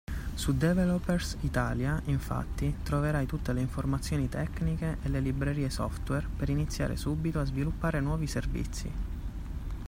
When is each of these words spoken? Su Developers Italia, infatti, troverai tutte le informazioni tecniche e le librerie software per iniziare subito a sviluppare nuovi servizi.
Su 0.33 0.53
Developers 0.57 1.37
Italia, 1.43 2.01
infatti, 2.05 2.73
troverai 2.81 3.27
tutte 3.27 3.53
le 3.53 3.61
informazioni 3.61 4.27
tecniche 4.29 4.97
e 5.03 5.09
le 5.09 5.19
librerie 5.19 5.69
software 5.69 6.25
per 6.37 6.49
iniziare 6.49 6.95
subito 6.95 7.39
a 7.39 7.45
sviluppare 7.45 7.99
nuovi 7.99 8.25
servizi. 8.25 8.91